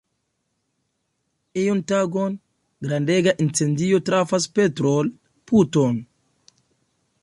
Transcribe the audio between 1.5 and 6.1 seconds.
Iun tagon, grandega incendio trafas petrol-puton.